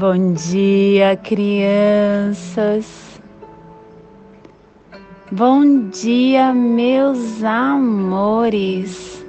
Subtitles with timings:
[0.00, 2.86] Bom dia, crianças.
[5.30, 9.22] Bom dia, meus amores.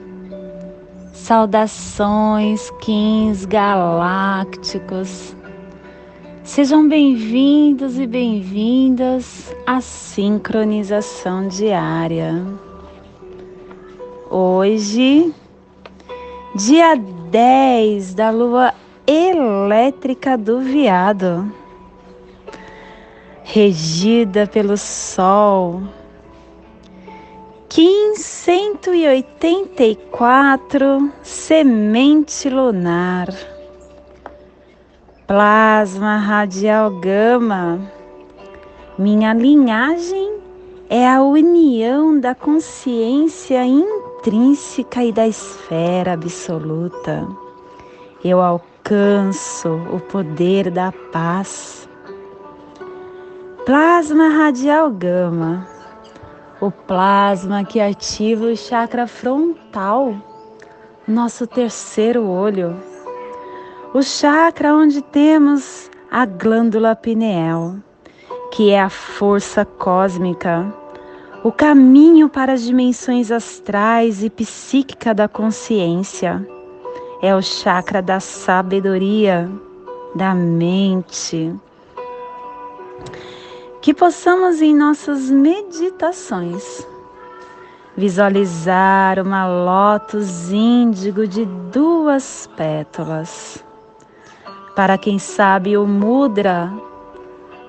[1.11, 5.35] Saudações, quins galácticos.
[6.41, 12.41] Sejam bem-vindos e bem-vindas à sincronização diária.
[14.29, 15.33] Hoje,
[16.55, 18.73] dia 10 da lua
[19.07, 21.51] elétrica do veado,
[23.43, 25.81] regida pelo Sol.
[27.67, 33.27] Kim 184, semente lunar.
[35.25, 37.79] Plasma radial gama.
[38.97, 40.41] Minha linhagem
[40.89, 47.25] é a união da consciência intrínseca e da esfera absoluta.
[48.21, 51.87] Eu alcanço alcanço o poder da paz.
[53.65, 55.67] Plasma radial gama,
[56.59, 60.15] o plasma que ativa o chakra frontal,
[61.07, 62.75] nosso terceiro olho,
[63.93, 67.75] o chakra onde temos a glândula pineal,
[68.51, 70.73] que é a força cósmica,
[71.43, 76.45] o caminho para as dimensões astrais e psíquica da consciência
[77.21, 79.47] é o chakra da sabedoria,
[80.15, 81.53] da mente.
[83.79, 86.87] Que possamos em nossas meditações
[87.95, 93.63] visualizar uma lótus índigo de duas pétalas.
[94.75, 96.71] Para quem sabe o mudra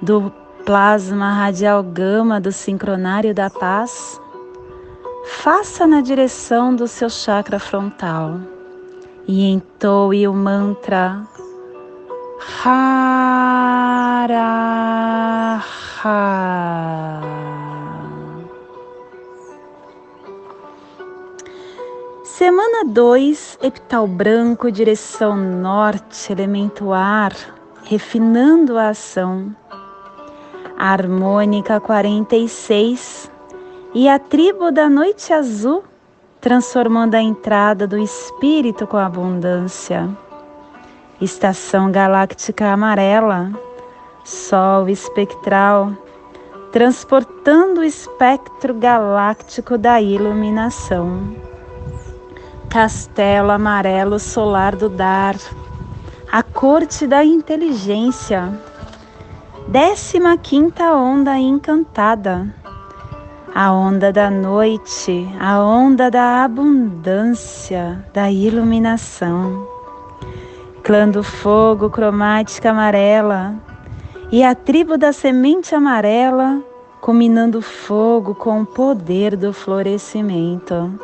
[0.00, 0.32] do
[0.64, 4.20] plasma radial gama do sincronário da paz,
[5.26, 8.40] faça na direção do seu chakra frontal
[9.26, 11.22] e entoe o mantra
[12.64, 13.22] Hara.
[22.24, 27.32] Semana 2, epital branco, direção norte, elemento ar,
[27.84, 29.54] refinando a ação.
[30.76, 33.30] Harmônica 46
[33.94, 35.84] e a tribo da noite azul,
[36.42, 40.10] transformando a entrada do espírito com abundância.
[41.20, 43.52] Estação galáctica amarela,
[44.24, 45.92] Sol espectral,
[46.72, 51.32] transportando o espectro galáctico da iluminação.
[52.68, 55.36] Castelo amarelo solar do dar,
[56.30, 58.52] a corte da inteligência.
[59.68, 62.61] Décima quinta onda encantada
[63.54, 69.68] a onda da noite, a onda da abundância, da iluminação.
[70.82, 73.54] Clã do fogo cromática amarela
[74.30, 76.62] e a tribo da semente amarela
[77.00, 80.98] combinando fogo com o poder do florescimento.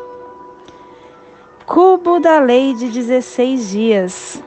[1.66, 4.42] Cubo da lei de 16 dias.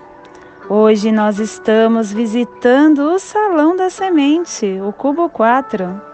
[0.68, 6.11] Hoje nós estamos visitando o salão da semente, o cubo 4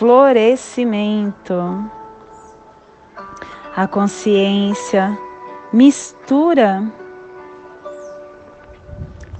[0.00, 1.54] florescimento.
[3.76, 5.16] A consciência
[5.74, 6.90] mistura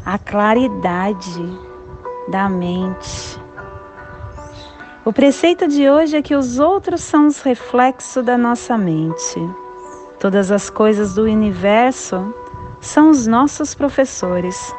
[0.05, 1.59] a claridade
[2.29, 3.41] da mente.
[5.03, 9.41] O preceito de hoje é que os outros são os reflexos da nossa mente.
[10.19, 12.35] Todas as coisas do universo
[12.83, 14.75] são os nossos professores.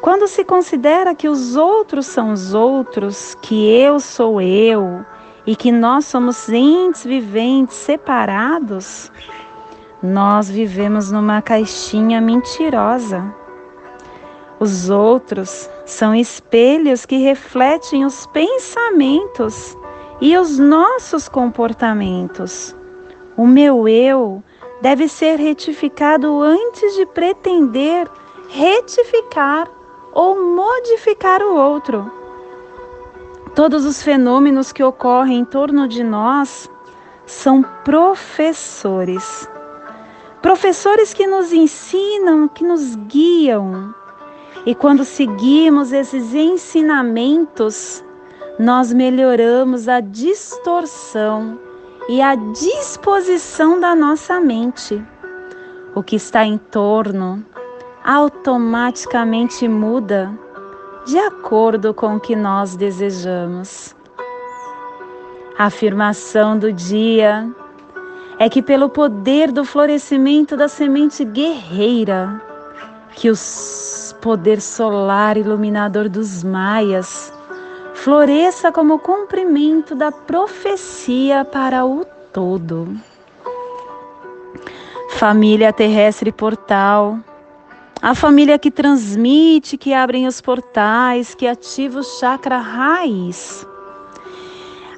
[0.00, 5.04] Quando se considera que os outros são os outros, que eu sou eu
[5.44, 9.10] e que nós somos entes viventes separados,
[10.00, 13.24] nós vivemos numa caixinha mentirosa.
[14.60, 19.76] Os outros são espelhos que refletem os pensamentos
[20.20, 22.74] e os nossos comportamentos.
[23.36, 24.42] O meu eu
[24.80, 28.08] deve ser retificado antes de pretender
[28.48, 29.68] retificar
[30.12, 32.10] ou modificar o outro.
[33.54, 36.70] Todos os fenômenos que ocorrem em torno de nós
[37.26, 39.48] são professores.
[40.40, 43.94] Professores que nos ensinam, que nos guiam.
[44.64, 48.04] E quando seguimos esses ensinamentos,
[48.58, 51.58] nós melhoramos a distorção
[52.08, 55.02] e a disposição da nossa mente.
[55.94, 57.44] O que está em torno
[58.04, 60.32] automaticamente muda
[61.06, 63.96] de acordo com o que nós desejamos.
[65.58, 67.48] A afirmação do dia
[68.38, 72.40] é que, pelo poder do florescimento da semente guerreira,
[73.16, 77.32] que os poder solar iluminador dos maias,
[77.94, 82.96] floresça como cumprimento da profecia para o todo.
[85.10, 87.18] Família terrestre portal,
[88.00, 93.66] a família que transmite, que abre os portais, que ativa o chakra raiz.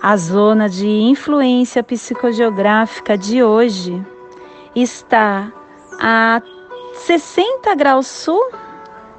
[0.03, 4.05] A zona de influência psicogeográfica de hoje
[4.75, 5.53] está
[6.01, 6.43] a
[7.07, 8.51] 60 graus sul,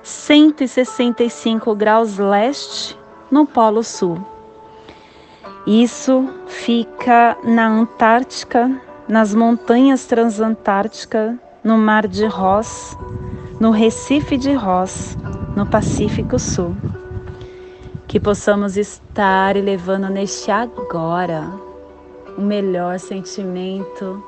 [0.03, 2.97] 165 graus leste
[3.29, 4.17] no Polo Sul.
[5.65, 8.71] Isso fica na Antártica,
[9.07, 12.97] nas montanhas transantárticas, no Mar de Ross,
[13.61, 15.15] no Recife de Ross,
[15.55, 16.75] no Pacífico Sul.
[18.07, 21.47] Que possamos estar elevando neste agora
[22.35, 24.23] o melhor sentimento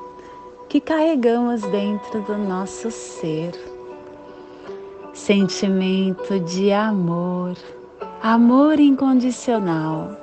[0.68, 3.50] que carregamos dentro do nosso ser.
[5.12, 7.56] Sentimento de amor,
[8.22, 10.16] amor incondicional.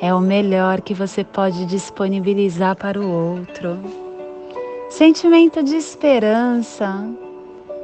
[0.00, 3.78] É o melhor que você pode disponibilizar para o outro.
[4.88, 7.06] Sentimento de esperança,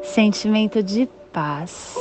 [0.03, 1.95] sentimento de paz.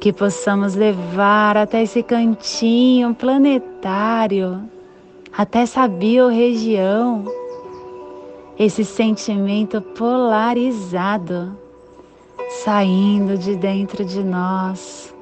[0.00, 4.62] Que possamos levar até esse cantinho planetário,
[5.32, 7.24] até essa biorregião
[8.58, 11.56] esse sentimento polarizado
[12.64, 15.14] saindo de dentro de nós,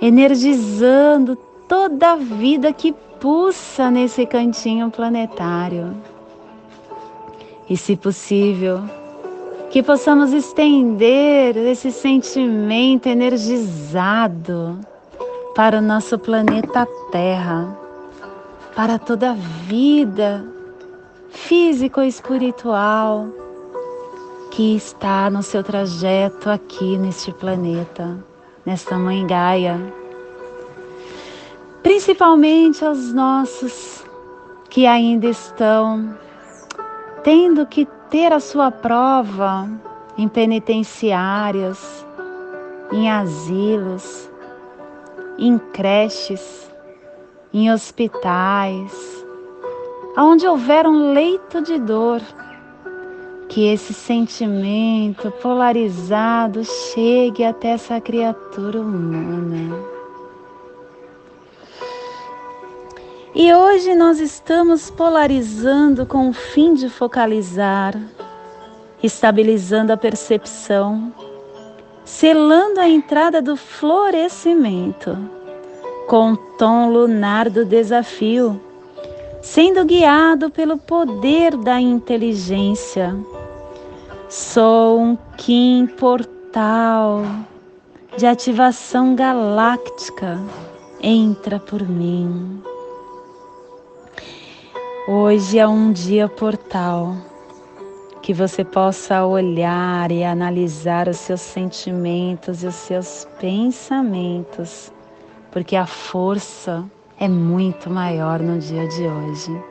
[0.00, 1.36] energizando
[1.68, 5.94] toda a vida que pulsa nesse cantinho planetário.
[7.68, 8.82] E, se possível,
[9.70, 14.80] que possamos estender esse sentimento energizado
[15.54, 17.78] para o nosso planeta Terra,
[18.74, 20.44] para toda a vida
[21.30, 23.28] físico e espiritual
[24.50, 28.18] que está no seu trajeto aqui neste planeta,
[28.66, 29.80] nesta Mãe Gaia.
[31.80, 34.04] Principalmente aos nossos
[34.68, 36.18] que ainda estão
[37.22, 39.70] tendo que ter a sua prova
[40.18, 42.04] em penitenciárias,
[42.92, 44.28] em asilos,
[45.38, 46.68] em creches,
[47.54, 49.24] em hospitais,
[50.16, 52.20] aonde houver um leito de dor,
[53.48, 59.89] que esse sentimento polarizado chegue até essa criatura humana.
[63.34, 67.94] E hoje nós estamos polarizando com o fim de focalizar,
[69.02, 71.12] estabilizando a percepção,
[72.04, 75.16] selando a entrada do florescimento
[76.08, 78.60] com o tom lunar do desafio
[79.42, 83.16] sendo guiado pelo poder da inteligência.
[84.28, 87.24] Sou um Kim portal
[88.16, 90.38] de ativação galáctica.
[91.02, 92.62] Entra por mim.
[95.08, 97.16] Hoje é um dia portal
[98.20, 104.92] que você possa olhar e analisar os seus sentimentos e os seus pensamentos,
[105.50, 106.84] porque a força
[107.18, 109.64] é muito maior no dia de hoje.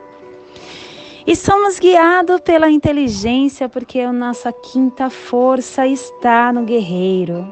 [1.24, 7.46] E somos guiados pela inteligência porque a nossa quinta força está no guerreiro.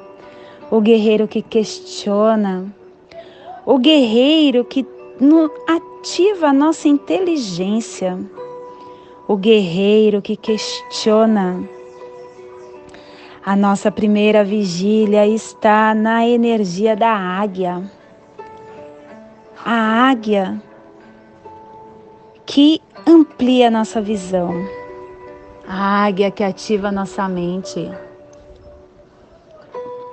[0.69, 2.67] O guerreiro que questiona,
[3.65, 4.85] o guerreiro que
[5.99, 8.19] ativa a nossa inteligência,
[9.27, 11.63] o guerreiro que questiona.
[13.45, 17.83] A nossa primeira vigília está na energia da águia
[19.71, 20.63] a águia
[22.47, 24.51] que amplia nossa visão,
[25.67, 27.91] a águia que ativa nossa mente,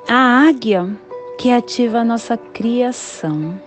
[0.09, 0.89] a águia
[1.37, 3.64] que ativa nossa criação.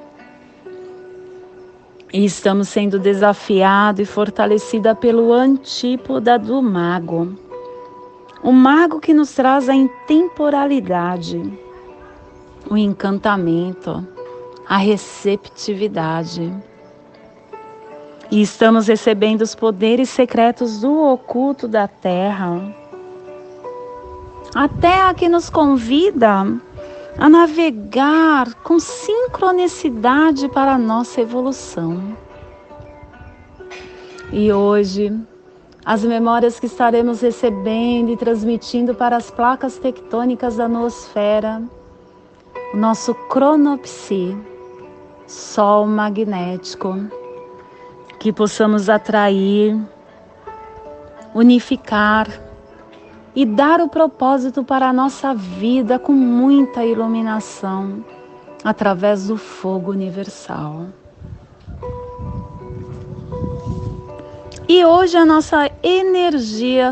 [2.11, 7.37] E estamos sendo desafiados e fortalecida pelo antípoda do mago.
[8.43, 11.43] O mago que nos traz a intemporalidade,
[12.71, 14.07] o encantamento,
[14.67, 16.51] a receptividade.
[18.31, 22.75] E estamos recebendo os poderes secretos do oculto da terra.
[24.55, 26.47] A terra que nos convida
[27.19, 32.17] a navegar com sincronicidade para a nossa evolução.
[34.33, 35.13] E hoje,
[35.85, 41.61] as memórias que estaremos recebendo e transmitindo para as placas tectônicas da noosfera,
[42.73, 44.37] o nosso cronopsi,
[45.27, 46.95] sol magnético,
[48.21, 49.77] que possamos atrair,
[51.35, 52.48] unificar
[53.39, 58.05] e dar o propósito para a nossa vida com muita iluminação
[58.65, 60.87] através do fogo universal.
[64.69, 66.91] E hoje a nossa energia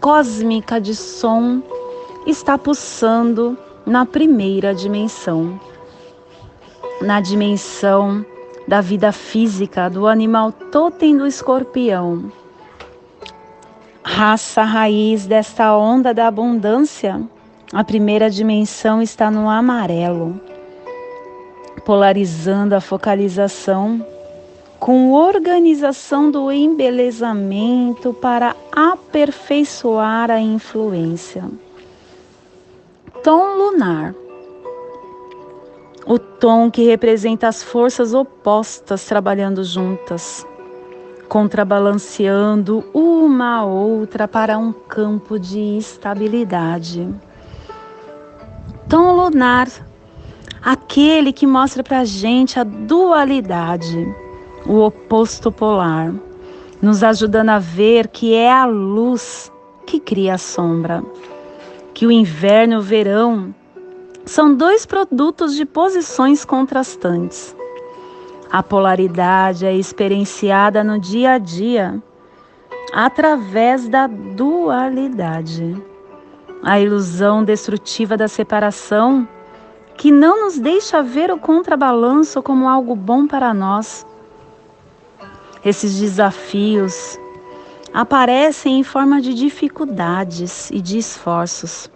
[0.00, 1.62] cósmica de som
[2.26, 5.60] está pulsando na primeira dimensão,
[7.02, 8.24] na dimensão
[8.66, 12.32] da vida física do animal totem do escorpião.
[14.04, 17.22] Raça raiz desta onda da abundância,
[17.72, 20.40] a primeira dimensão está no amarelo,
[21.84, 24.04] polarizando a focalização
[24.80, 31.44] com organização do embelezamento para aperfeiçoar a influência.
[33.22, 34.12] Tom lunar.
[36.04, 40.44] O tom que representa as forças opostas trabalhando juntas,
[41.32, 47.08] contrabalanceando uma a outra para um campo de estabilidade.
[48.86, 49.66] Tom lunar,
[50.60, 54.14] aquele que mostra para a gente a dualidade
[54.66, 56.12] o oposto polar,
[56.82, 59.50] nos ajudando a ver que é a luz
[59.86, 61.02] que cria a sombra,
[61.94, 63.54] que o inverno e o verão
[64.26, 67.56] são dois produtos de posições contrastantes.
[68.52, 72.02] A polaridade é experienciada no dia a dia
[72.92, 75.74] através da dualidade.
[76.62, 79.26] A ilusão destrutiva da separação
[79.96, 84.06] que não nos deixa ver o contrabalanço como algo bom para nós
[85.64, 87.18] esses desafios
[87.94, 91.88] aparecem em forma de dificuldades e de esforços.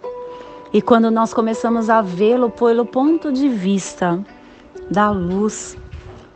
[0.71, 4.23] E quando nós começamos a vê-lo pelo ponto de vista
[4.89, 5.77] da luz,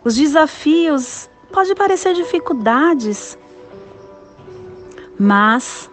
[0.03, 3.37] os desafios podem parecer dificuldades,
[5.19, 5.89] mas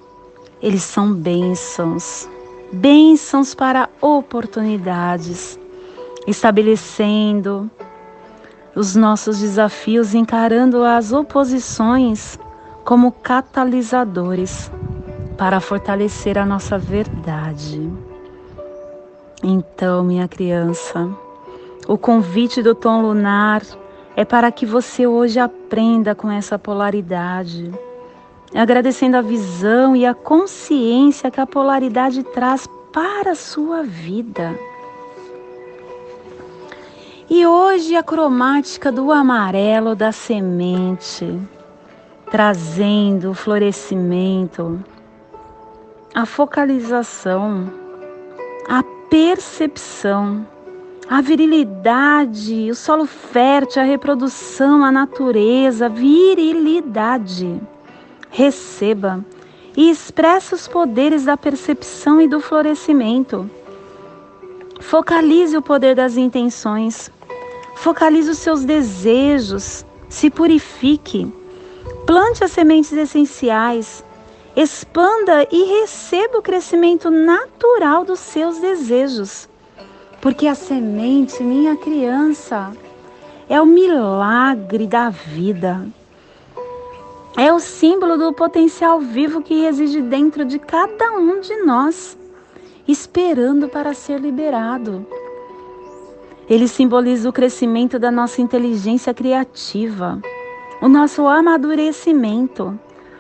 [0.63, 2.29] eles são bênçãos,
[2.73, 5.59] bênçãos para oportunidades,
[6.27, 7.71] estabelecendo
[8.75, 12.39] os nossos desafios, encarando as oposições
[12.85, 14.71] como catalisadores
[15.37, 17.91] para fortalecer a nossa verdade.
[19.43, 21.09] Então, minha criança,
[21.87, 23.63] o convite do tom lunar
[24.19, 27.71] é para que você hoje aprenda com essa polaridade,
[28.53, 34.59] agradecendo a visão e a consciência que a polaridade traz para a sua vida.
[37.31, 41.41] E hoje a cromática do amarelo da semente,
[42.29, 44.83] trazendo o florescimento,
[46.13, 47.73] a focalização,
[48.69, 50.45] a percepção,
[51.11, 57.61] a virilidade, o solo fértil, a reprodução, a natureza, virilidade.
[58.31, 59.25] Receba
[59.77, 63.49] e expresse os poderes da percepção e do florescimento.
[64.81, 67.11] Focalize o poder das intenções
[67.79, 71.33] Focalize os seus desejos, se purifique,
[72.05, 74.05] plante as sementes essenciais,
[74.57, 79.49] expanda e receba o crescimento natural dos seus desejos.
[80.21, 82.73] Porque a semente, minha criança,
[83.49, 85.87] é o milagre da vida.
[87.37, 92.19] É o símbolo do potencial vivo que reside dentro de cada um de nós,
[92.87, 95.07] esperando para ser liberado.
[96.51, 100.21] Ele simboliza o crescimento da nossa inteligência criativa,
[100.83, 102.77] o nosso amadurecimento,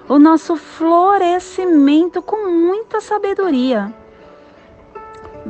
[0.09, 3.95] o nosso florescimento com muita sabedoria.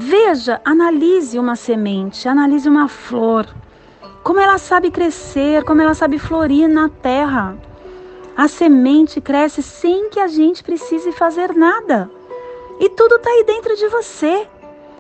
[0.01, 3.49] Veja, analise uma semente, analise uma flor,
[4.23, 7.59] como ela sabe crescer, como ela sabe florir na terra.
[8.37, 12.09] A semente cresce sem que a gente precise fazer nada.
[12.79, 14.47] E tudo está aí dentro de você.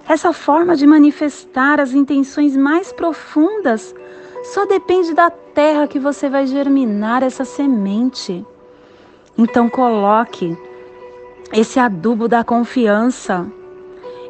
[0.08, 3.94] Essa forma de manifestar as intenções mais profundas
[4.52, 8.44] só depende da terra que você vai germinar essa semente.
[9.36, 10.58] Então coloque
[11.52, 13.46] esse adubo da confiança,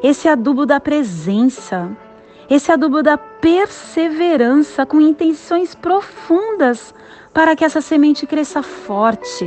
[0.01, 1.89] esse adubo da presença,
[2.49, 6.93] esse adubo da perseverança com intenções profundas
[7.33, 9.45] para que essa semente cresça forte,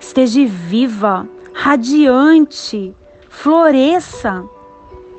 [0.00, 2.94] esteja viva, radiante,
[3.28, 4.44] floresça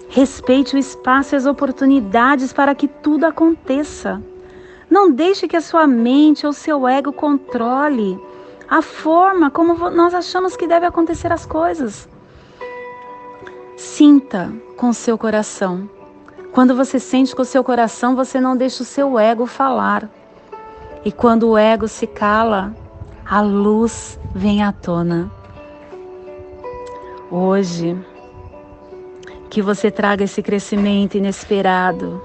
[0.09, 4.21] Respeite o espaço e as oportunidades para que tudo aconteça.
[4.89, 8.17] Não deixe que a sua mente ou seu ego controle
[8.69, 12.07] a forma como nós achamos que deve acontecer as coisas.
[13.77, 15.87] Sinta com seu coração.
[16.51, 20.09] Quando você sente com o seu coração, você não deixa o seu ego falar.
[21.05, 22.75] E quando o ego se cala,
[23.23, 25.31] a luz vem à tona.
[27.29, 27.95] Hoje,
[29.47, 32.19] que você traga esse crescimento inesperado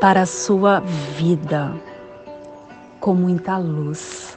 [0.00, 1.72] para a sua vida
[2.98, 4.36] com muita luz.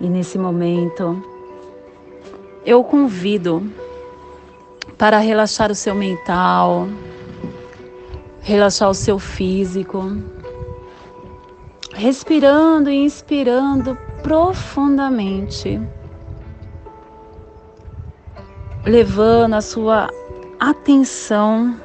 [0.00, 1.22] E nesse momento,
[2.66, 3.70] eu convido
[4.96, 6.88] para relaxar o seu mental,
[8.40, 10.16] relaxar o seu físico,
[11.92, 15.80] respirando e inspirando profundamente,
[18.84, 20.08] levando a sua
[20.58, 21.80] atenção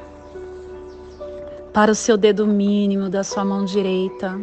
[1.72, 4.40] para o seu dedo mínimo da sua mão direita.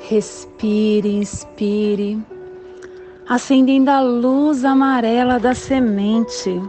[0.00, 2.22] Respire, inspire,
[3.26, 6.60] acendendo a luz amarela da semente.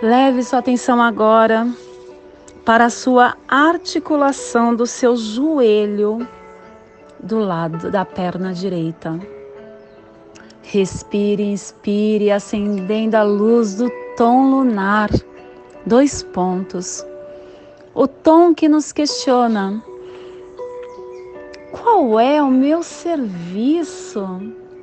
[0.00, 1.66] Leve sua atenção agora
[2.64, 6.26] para a sua articulação do seu joelho
[7.18, 9.18] do lado da perna direita.
[10.62, 15.10] Respire, inspire, acendendo a luz do tom lunar.
[15.84, 17.04] Dois pontos.
[17.92, 19.82] O tom que nos questiona:
[21.72, 24.24] qual é o meu serviço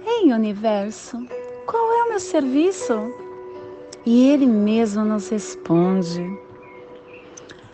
[0.06, 1.37] em universo?
[1.68, 3.14] Qual é o meu serviço?
[4.06, 6.48] E ele mesmo nos responde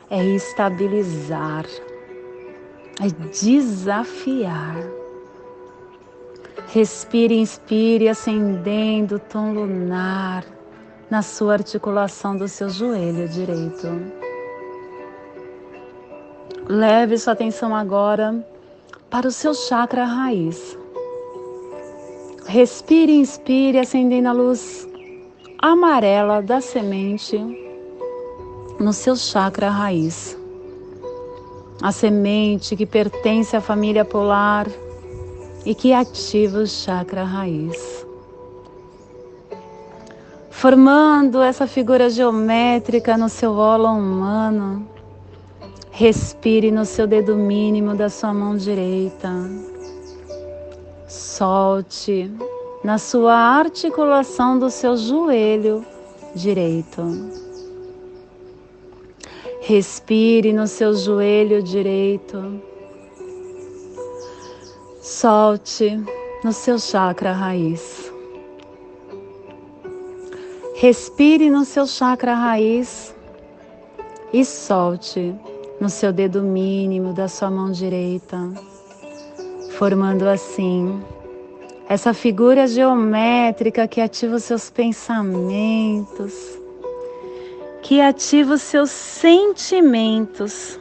[0.09, 1.65] é estabilizar,
[3.01, 4.77] é desafiar.
[6.67, 10.43] Respire, inspire, acendendo o tom lunar
[11.09, 13.87] na sua articulação do seu joelho direito.
[16.67, 18.45] Leve sua atenção agora
[19.09, 20.77] para o seu chakra raiz.
[22.45, 24.87] Respire, inspire, acendendo a luz
[25.57, 27.37] amarela da semente
[28.79, 30.37] no seu chakra raiz.
[31.81, 34.67] A semente que pertence à família polar
[35.65, 38.05] e que ativa o chakra raiz.
[40.49, 44.87] Formando essa figura geométrica no seu ólon humano,
[45.91, 49.29] respire no seu dedo mínimo da sua mão direita.
[51.33, 52.31] Solte
[52.83, 55.83] na sua articulação do seu joelho
[56.35, 57.01] direito.
[59.59, 62.61] Respire no seu joelho direito.
[65.01, 65.99] Solte
[66.43, 68.13] no seu chakra raiz.
[70.75, 73.15] Respire no seu chakra raiz
[74.31, 75.33] e solte
[75.81, 78.37] no seu dedo mínimo da sua mão direita,
[79.71, 81.01] formando assim
[81.93, 86.61] essa figura geométrica que ativa os seus pensamentos
[87.83, 90.79] que ativa os seus sentimentos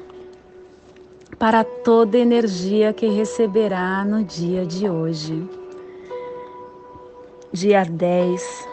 [1.37, 5.45] para toda energia que receberá no dia de hoje.
[7.53, 8.69] Dia 10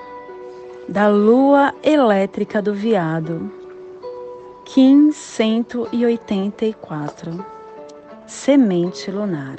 [0.87, 3.51] da lua elétrica do Viado,
[4.63, 7.43] Kim 184,
[8.27, 9.57] semente lunar.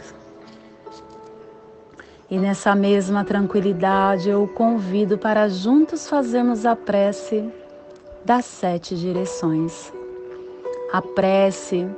[2.31, 7.51] E nessa mesma tranquilidade eu o convido para juntos fazermos a prece
[8.25, 9.93] das sete direções.
[10.93, 11.89] A prece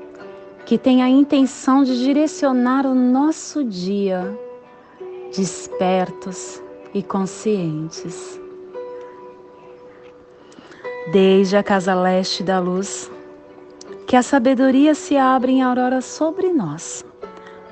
[0.65, 4.39] que tem a intenção de direcionar o nosso dia
[5.37, 6.63] despertos
[6.95, 8.41] e conscientes.
[11.11, 13.11] Desde a casa leste da luz,
[14.07, 17.05] que a sabedoria se abra em aurora sobre nós,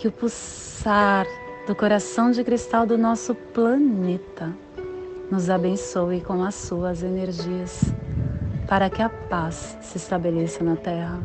[0.00, 1.26] que o pulsar
[1.66, 4.50] do coração de cristal do nosso planeta
[5.30, 7.82] nos abençoe com as suas energias
[8.66, 11.20] para que a paz se estabeleça na Terra.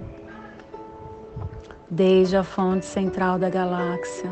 [1.89, 4.29] Desde a fonte central da galáxia,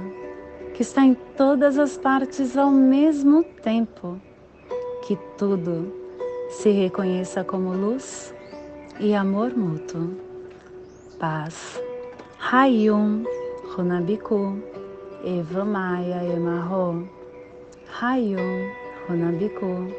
[0.73, 4.19] que está em todas as partes ao mesmo tempo.
[5.07, 5.93] Que tudo
[6.49, 8.35] se reconheça como luz
[8.99, 10.17] e amor mútuo.
[11.17, 11.81] Paz.
[12.51, 13.23] Hayum
[13.75, 14.61] Runabiku
[15.25, 17.09] Eva Maia Emarro.
[17.99, 18.69] Hayum
[19.09, 19.91] Runabiku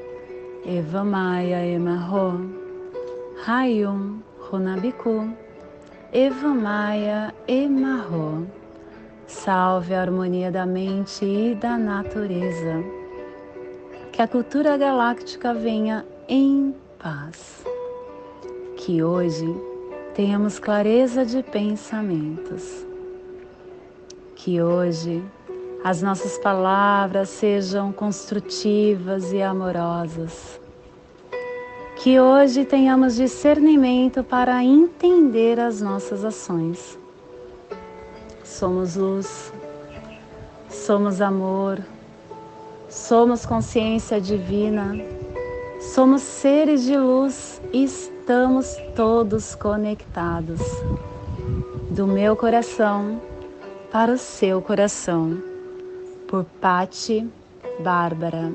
[0.64, 2.38] Eva Maia Emarro.
[3.44, 5.36] Hayum Runabiku
[6.12, 8.46] Eva Maia Emarro.
[9.26, 12.80] Salve a harmonia da mente e da natureza.
[14.12, 17.64] Que a cultura galáctica venha em paz.
[18.76, 19.52] Que hoje
[20.14, 22.93] tenhamos clareza de pensamentos.
[24.44, 25.24] Que hoje
[25.82, 30.60] as nossas palavras sejam construtivas e amorosas.
[31.96, 36.98] Que hoje tenhamos discernimento para entender as nossas ações
[38.44, 39.52] somos luz,
[40.68, 41.80] somos amor,
[42.88, 44.94] somos consciência divina,
[45.80, 50.60] somos seres de luz e estamos todos conectados.
[51.90, 53.20] Do meu coração
[53.94, 55.40] para o seu coração,
[56.26, 57.30] por Pati
[57.78, 58.52] Bárbara,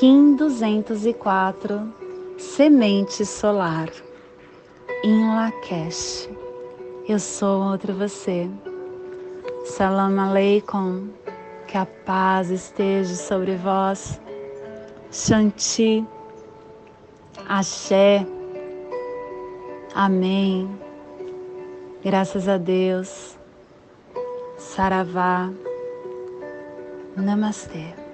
[0.00, 1.92] Kim 204,
[2.38, 3.90] Semente Solar,
[5.04, 6.30] em Lakesh.
[7.06, 8.48] Eu sou outro você.
[9.66, 11.10] Salam aleikum,
[11.68, 14.18] que a paz esteja sobre vós.
[15.12, 16.02] Shanti,
[17.46, 18.26] Axé,
[19.94, 20.66] Amém.
[22.02, 23.35] Graças a Deus.
[24.74, 25.52] Saravá.
[27.16, 28.05] Namastê.